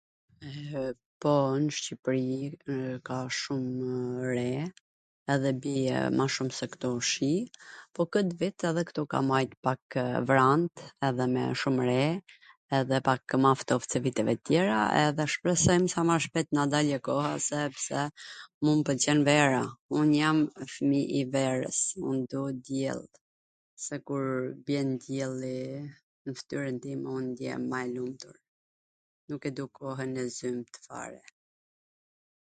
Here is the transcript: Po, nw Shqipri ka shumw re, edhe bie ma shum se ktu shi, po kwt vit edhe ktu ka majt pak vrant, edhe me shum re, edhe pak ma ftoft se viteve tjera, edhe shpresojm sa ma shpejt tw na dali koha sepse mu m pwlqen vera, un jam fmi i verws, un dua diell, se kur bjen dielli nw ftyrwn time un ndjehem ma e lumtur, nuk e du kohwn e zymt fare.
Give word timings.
Po, 1.21 1.31
nw 1.63 1.67
Shqipri 1.77 2.29
ka 3.07 3.17
shumw 3.39 4.23
re, 4.31 4.51
edhe 5.33 5.51
bie 5.65 5.95
ma 6.17 6.25
shum 6.35 6.49
se 6.59 6.65
ktu 6.75 6.89
shi, 7.11 7.29
po 7.95 8.01
kwt 8.17 8.27
vit 8.39 8.57
edhe 8.71 8.83
ktu 8.91 9.01
ka 9.11 9.19
majt 9.29 9.51
pak 9.67 9.83
vrant, 10.31 10.75
edhe 11.09 11.25
me 11.35 11.43
shum 11.61 11.77
re, 11.89 12.05
edhe 12.79 12.97
pak 13.09 13.23
ma 13.45 13.51
ftoft 13.61 13.87
se 13.97 14.03
viteve 14.07 14.35
tjera, 14.49 14.81
edhe 15.05 15.23
shpresojm 15.35 15.83
sa 15.95 16.01
ma 16.09 16.15
shpejt 16.27 16.47
tw 16.51 16.55
na 16.61 16.67
dali 16.73 16.97
koha 17.11 17.33
sepse 17.51 17.99
mu 18.63 18.71
m 18.79 18.85
pwlqen 18.91 19.19
vera, 19.31 19.63
un 20.01 20.07
jam 20.19 20.37
fmi 20.75 21.01
i 21.23 21.25
verws, 21.37 21.79
un 22.11 22.17
dua 22.35 22.51
diell, 22.67 23.03
se 23.87 23.95
kur 24.09 24.25
bjen 24.67 24.89
dielli 25.07 25.59
nw 26.25 26.31
ftyrwn 26.43 26.77
time 26.85 27.05
un 27.19 27.25
ndjehem 27.33 27.63
ma 27.73 27.79
e 27.89 27.97
lumtur, 27.97 28.37
nuk 29.33 29.43
e 29.47 29.51
du 29.59 29.65
kohwn 29.77 30.13
e 30.25 30.27
zymt 30.37 30.73
fare. 30.87 31.21